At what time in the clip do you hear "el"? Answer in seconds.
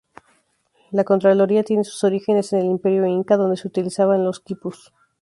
2.61-2.65